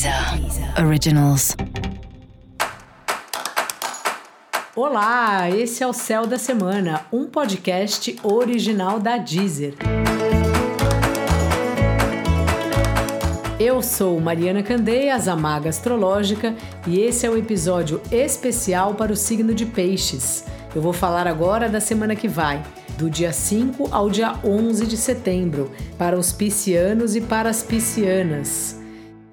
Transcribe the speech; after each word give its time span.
Deezer 0.00 0.82
Originals. 0.82 1.54
Olá, 4.74 5.50
esse 5.50 5.82
é 5.82 5.86
o 5.86 5.92
Céu 5.92 6.26
da 6.26 6.38
Semana, 6.38 7.04
um 7.12 7.26
podcast 7.26 8.16
original 8.22 8.98
da 8.98 9.18
Deezer. 9.18 9.74
Eu 13.58 13.82
sou 13.82 14.18
Mariana 14.18 14.62
Candeias, 14.62 15.28
a 15.28 15.36
Maga 15.36 15.68
Astrológica, 15.68 16.54
e 16.86 16.98
esse 17.00 17.26
é 17.26 17.28
o 17.28 17.34
um 17.34 17.36
episódio 17.36 18.00
especial 18.10 18.94
para 18.94 19.12
o 19.12 19.16
signo 19.16 19.52
de 19.52 19.66
Peixes. 19.66 20.46
Eu 20.74 20.80
vou 20.80 20.94
falar 20.94 21.26
agora 21.26 21.68
da 21.68 21.78
semana 21.78 22.16
que 22.16 22.26
vai, 22.26 22.62
do 22.96 23.10
dia 23.10 23.34
5 23.34 23.90
ao 23.90 24.08
dia 24.08 24.34
11 24.42 24.86
de 24.86 24.96
setembro, 24.96 25.70
para 25.98 26.18
os 26.18 26.32
piscianos 26.32 27.14
e 27.14 27.20
para 27.20 27.50
as 27.50 27.62
piscianas. 27.62 28.79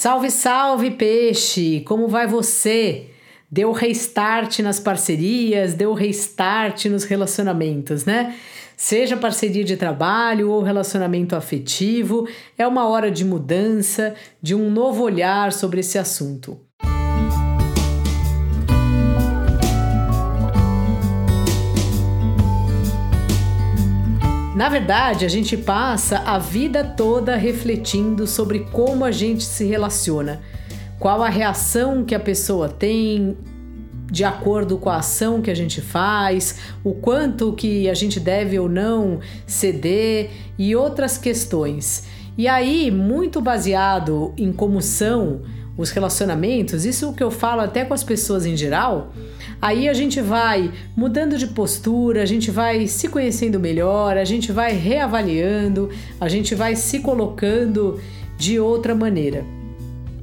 Salve, 0.00 0.30
salve, 0.30 0.92
peixe! 0.92 1.80
Como 1.80 2.06
vai 2.06 2.24
você? 2.24 3.06
Deu 3.50 3.72
restart 3.72 4.60
nas 4.60 4.78
parcerias, 4.78 5.74
deu 5.74 5.92
restart 5.92 6.84
nos 6.84 7.02
relacionamentos, 7.02 8.04
né? 8.04 8.36
Seja 8.76 9.16
parceria 9.16 9.64
de 9.64 9.76
trabalho 9.76 10.52
ou 10.52 10.62
relacionamento 10.62 11.34
afetivo, 11.34 12.28
é 12.56 12.64
uma 12.64 12.86
hora 12.86 13.10
de 13.10 13.24
mudança, 13.24 14.14
de 14.40 14.54
um 14.54 14.70
novo 14.70 15.02
olhar 15.02 15.52
sobre 15.52 15.80
esse 15.80 15.98
assunto. 15.98 16.67
Na 24.58 24.68
verdade, 24.68 25.24
a 25.24 25.28
gente 25.28 25.56
passa 25.56 26.18
a 26.26 26.36
vida 26.36 26.82
toda 26.82 27.36
refletindo 27.36 28.26
sobre 28.26 28.66
como 28.72 29.04
a 29.04 29.12
gente 29.12 29.44
se 29.44 29.64
relaciona, 29.64 30.40
qual 30.98 31.22
a 31.22 31.28
reação 31.28 32.04
que 32.04 32.12
a 32.12 32.18
pessoa 32.18 32.68
tem 32.68 33.36
de 34.10 34.24
acordo 34.24 34.76
com 34.76 34.90
a 34.90 34.96
ação 34.96 35.40
que 35.40 35.48
a 35.48 35.54
gente 35.54 35.80
faz, 35.80 36.58
o 36.82 36.92
quanto 36.92 37.52
que 37.52 37.88
a 37.88 37.94
gente 37.94 38.18
deve 38.18 38.58
ou 38.58 38.68
não 38.68 39.20
ceder 39.46 40.30
e 40.58 40.74
outras 40.74 41.16
questões. 41.16 42.08
E 42.36 42.48
aí, 42.48 42.90
muito 42.90 43.40
baseado 43.40 44.34
em 44.36 44.52
como 44.52 44.82
são 44.82 45.42
os 45.78 45.90
relacionamentos, 45.90 46.84
isso 46.84 47.04
é 47.04 47.08
o 47.08 47.12
que 47.12 47.22
eu 47.22 47.30
falo 47.30 47.60
até 47.60 47.84
com 47.84 47.94
as 47.94 48.02
pessoas 48.02 48.44
em 48.44 48.56
geral, 48.56 49.12
aí 49.62 49.88
a 49.88 49.94
gente 49.94 50.20
vai 50.20 50.72
mudando 50.96 51.38
de 51.38 51.46
postura, 51.46 52.20
a 52.20 52.26
gente 52.26 52.50
vai 52.50 52.88
se 52.88 53.08
conhecendo 53.08 53.60
melhor, 53.60 54.18
a 54.18 54.24
gente 54.24 54.50
vai 54.50 54.72
reavaliando, 54.72 55.88
a 56.20 56.28
gente 56.28 56.54
vai 56.56 56.74
se 56.74 56.98
colocando 56.98 58.00
de 58.36 58.58
outra 58.58 58.92
maneira. 58.92 59.44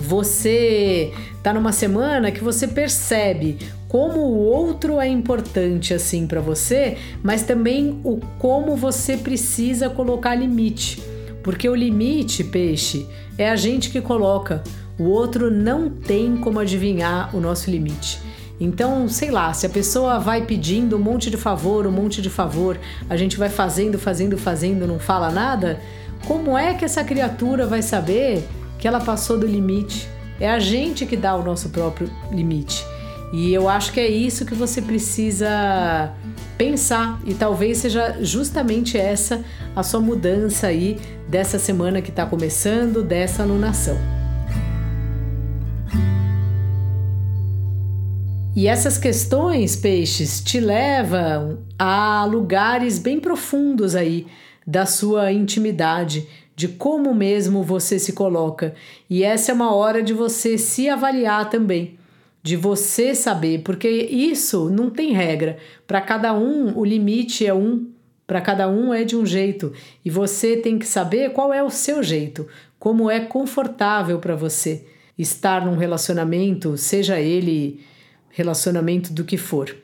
Você 0.00 1.12
tá 1.42 1.54
numa 1.54 1.72
semana 1.72 2.32
que 2.32 2.42
você 2.42 2.66
percebe 2.66 3.56
como 3.88 4.18
o 4.18 4.38
outro 4.38 5.00
é 5.00 5.08
importante 5.08 5.94
assim 5.94 6.26
para 6.26 6.40
você, 6.40 6.98
mas 7.22 7.44
também 7.44 8.00
o 8.02 8.18
como 8.38 8.76
você 8.76 9.16
precisa 9.16 9.88
colocar 9.88 10.34
limite. 10.34 11.00
Porque 11.42 11.68
o 11.68 11.74
limite, 11.74 12.42
peixe, 12.42 13.06
é 13.38 13.48
a 13.48 13.54
gente 13.54 13.90
que 13.90 14.00
coloca. 14.00 14.62
O 14.98 15.04
outro 15.04 15.50
não 15.50 15.90
tem 15.90 16.36
como 16.36 16.58
adivinhar 16.58 17.34
o 17.36 17.40
nosso 17.40 17.70
limite. 17.70 18.18
Então, 18.58 19.06
sei 19.08 19.30
lá, 19.30 19.52
se 19.52 19.66
a 19.66 19.68
pessoa 19.68 20.18
vai 20.18 20.46
pedindo 20.46 20.96
um 20.96 21.00
monte 21.00 21.30
de 21.30 21.36
favor, 21.36 21.86
um 21.86 21.92
monte 21.92 22.22
de 22.22 22.30
favor, 22.30 22.78
a 23.08 23.16
gente 23.16 23.36
vai 23.36 23.50
fazendo, 23.50 23.98
fazendo, 23.98 24.38
fazendo, 24.38 24.86
não 24.86 24.98
fala 24.98 25.30
nada, 25.30 25.78
como 26.26 26.56
é 26.56 26.72
que 26.72 26.84
essa 26.84 27.04
criatura 27.04 27.66
vai 27.66 27.82
saber 27.82 28.42
que 28.78 28.88
ela 28.88 29.00
passou 29.00 29.38
do 29.38 29.46
limite? 29.46 30.08
É 30.40 30.50
a 30.50 30.58
gente 30.58 31.04
que 31.04 31.16
dá 31.16 31.36
o 31.36 31.42
nosso 31.42 31.68
próprio 31.68 32.10
limite. 32.32 32.84
E 33.32 33.52
eu 33.52 33.68
acho 33.68 33.92
que 33.92 34.00
é 34.00 34.08
isso 34.08 34.46
que 34.46 34.54
você 34.54 34.80
precisa 34.80 36.12
pensar 36.56 37.20
e 37.26 37.34
talvez 37.34 37.78
seja 37.78 38.16
justamente 38.22 38.96
essa 38.96 39.44
a 39.74 39.82
sua 39.82 40.00
mudança 40.00 40.68
aí 40.68 40.98
dessa 41.28 41.58
semana 41.58 42.00
que 42.00 42.08
está 42.08 42.24
começando, 42.24 43.02
dessa 43.02 43.42
alunação. 43.42 43.98
E 48.56 48.68
essas 48.68 48.96
questões, 48.96 49.76
peixes, 49.76 50.40
te 50.40 50.58
levam 50.58 51.58
a 51.78 52.24
lugares 52.24 52.98
bem 52.98 53.20
profundos 53.20 53.94
aí 53.94 54.26
da 54.66 54.86
sua 54.86 55.30
intimidade, 55.30 56.26
de 56.56 56.66
como 56.66 57.14
mesmo 57.14 57.62
você 57.62 57.98
se 57.98 58.14
coloca. 58.14 58.74
E 59.10 59.22
essa 59.22 59.52
é 59.52 59.54
uma 59.54 59.74
hora 59.74 60.02
de 60.02 60.14
você 60.14 60.56
se 60.56 60.88
avaliar 60.88 61.50
também, 61.50 61.98
de 62.42 62.56
você 62.56 63.14
saber, 63.14 63.60
porque 63.60 63.90
isso 63.90 64.70
não 64.70 64.88
tem 64.88 65.12
regra. 65.12 65.58
Para 65.86 66.00
cada 66.00 66.32
um, 66.32 66.78
o 66.78 66.82
limite 66.82 67.46
é 67.46 67.52
um, 67.52 67.90
para 68.26 68.40
cada 68.40 68.70
um 68.70 68.94
é 68.94 69.04
de 69.04 69.14
um 69.14 69.26
jeito, 69.26 69.70
e 70.02 70.08
você 70.08 70.56
tem 70.56 70.78
que 70.78 70.86
saber 70.86 71.30
qual 71.34 71.52
é 71.52 71.62
o 71.62 71.68
seu 71.68 72.02
jeito, 72.02 72.46
como 72.78 73.10
é 73.10 73.20
confortável 73.20 74.18
para 74.18 74.34
você 74.34 74.82
estar 75.18 75.66
num 75.66 75.76
relacionamento, 75.76 76.78
seja 76.78 77.20
ele 77.20 77.84
relacionamento 78.30 79.12
do 79.12 79.24
que 79.24 79.36
for. 79.36 79.74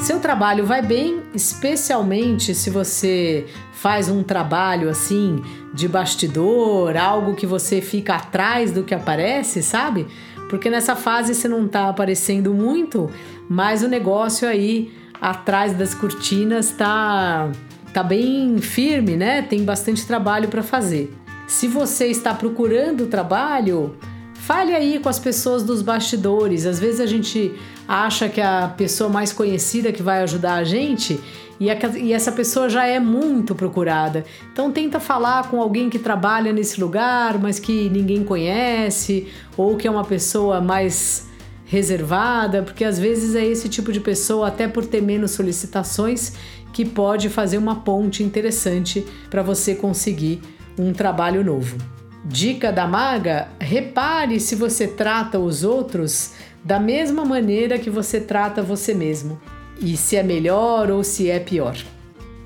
Seu 0.00 0.18
trabalho 0.18 0.66
vai 0.66 0.82
bem, 0.82 1.22
especialmente 1.32 2.54
se 2.54 2.70
você 2.70 3.46
faz 3.72 4.08
um 4.08 4.22
trabalho 4.22 4.88
assim 4.88 5.40
de 5.72 5.86
bastidor, 5.86 6.96
algo 6.96 7.34
que 7.34 7.46
você 7.46 7.80
fica 7.80 8.16
atrás 8.16 8.72
do 8.72 8.82
que 8.82 8.94
aparece, 8.94 9.62
sabe? 9.62 10.06
Porque 10.50 10.68
nessa 10.68 10.96
fase 10.96 11.34
você 11.34 11.46
não 11.46 11.66
está 11.66 11.88
aparecendo 11.88 12.52
muito, 12.52 13.08
mas 13.48 13.82
o 13.82 13.88
negócio 13.88 14.46
aí 14.48 14.92
atrás 15.20 15.72
das 15.72 15.94
cortinas 15.94 16.72
tá 16.72 17.50
tá 17.92 18.02
bem 18.02 18.58
firme, 18.58 19.16
né? 19.16 19.42
Tem 19.42 19.62
bastante 19.64 20.06
trabalho 20.06 20.48
para 20.48 20.62
fazer. 20.62 21.14
Se 21.52 21.68
você 21.68 22.06
está 22.06 22.32
procurando 22.32 23.06
trabalho, 23.06 23.94
fale 24.32 24.74
aí 24.74 24.98
com 24.98 25.08
as 25.10 25.18
pessoas 25.18 25.62
dos 25.62 25.82
bastidores. 25.82 26.64
Às 26.64 26.80
vezes 26.80 26.98
a 26.98 27.04
gente 27.06 27.52
acha 27.86 28.26
que 28.26 28.40
a 28.40 28.72
pessoa 28.74 29.10
mais 29.10 29.34
conhecida 29.34 29.92
que 29.92 30.02
vai 30.02 30.22
ajudar 30.22 30.54
a 30.54 30.64
gente 30.64 31.20
e, 31.60 31.70
a, 31.70 31.76
e 31.98 32.14
essa 32.14 32.32
pessoa 32.32 32.70
já 32.70 32.86
é 32.86 32.98
muito 32.98 33.54
procurada. 33.54 34.24
Então 34.50 34.72
tenta 34.72 34.98
falar 34.98 35.50
com 35.50 35.60
alguém 35.60 35.90
que 35.90 35.98
trabalha 35.98 36.54
nesse 36.54 36.80
lugar, 36.80 37.38
mas 37.38 37.60
que 37.60 37.90
ninguém 37.90 38.24
conhece, 38.24 39.28
ou 39.54 39.76
que 39.76 39.86
é 39.86 39.90
uma 39.90 40.04
pessoa 40.04 40.58
mais 40.58 41.28
reservada, 41.66 42.62
porque 42.62 42.82
às 42.82 42.98
vezes 42.98 43.34
é 43.36 43.44
esse 43.44 43.68
tipo 43.68 43.92
de 43.92 44.00
pessoa, 44.00 44.48
até 44.48 44.66
por 44.66 44.86
ter 44.86 45.02
menos 45.02 45.32
solicitações, 45.32 46.32
que 46.72 46.82
pode 46.86 47.28
fazer 47.28 47.58
uma 47.58 47.76
ponte 47.76 48.22
interessante 48.22 49.06
para 49.28 49.42
você 49.42 49.74
conseguir 49.74 50.40
um 50.78 50.92
trabalho 50.92 51.44
novo. 51.44 51.76
Dica 52.24 52.72
da 52.72 52.86
maga: 52.86 53.48
repare 53.60 54.38
se 54.38 54.54
você 54.54 54.86
trata 54.86 55.38
os 55.38 55.64
outros 55.64 56.32
da 56.64 56.78
mesma 56.78 57.24
maneira 57.24 57.78
que 57.78 57.90
você 57.90 58.20
trata 58.20 58.62
você 58.62 58.94
mesmo 58.94 59.40
e 59.80 59.96
se 59.96 60.16
é 60.16 60.22
melhor 60.22 60.90
ou 60.90 61.02
se 61.02 61.28
é 61.28 61.40
pior. 61.40 61.76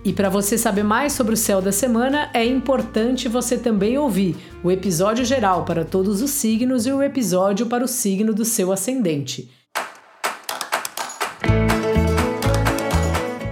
E 0.04 0.12
para 0.12 0.28
você 0.28 0.56
saber 0.56 0.84
mais 0.84 1.12
sobre 1.12 1.34
o 1.34 1.36
céu 1.36 1.60
da 1.60 1.72
semana, 1.72 2.30
é 2.32 2.44
importante 2.44 3.28
você 3.28 3.58
também 3.58 3.98
ouvir 3.98 4.36
o 4.62 4.70
episódio 4.70 5.24
geral 5.24 5.64
para 5.64 5.84
todos 5.84 6.22
os 6.22 6.30
signos 6.30 6.86
e 6.86 6.92
o 6.92 7.02
episódio 7.02 7.66
para 7.66 7.84
o 7.84 7.88
signo 7.88 8.32
do 8.32 8.44
seu 8.44 8.72
ascendente. 8.72 9.50